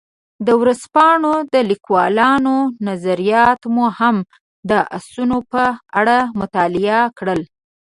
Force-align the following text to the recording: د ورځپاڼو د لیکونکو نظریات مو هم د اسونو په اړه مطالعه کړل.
د 0.47 0.49
ورځپاڼو 0.61 1.33
د 1.53 1.55
لیکونکو 1.69 2.55
نظریات 2.89 3.59
مو 3.73 3.85
هم 3.99 4.17
د 4.69 4.71
اسونو 4.97 5.37
په 5.51 5.63
اړه 5.99 6.17
مطالعه 6.39 7.01
کړل. 7.17 7.41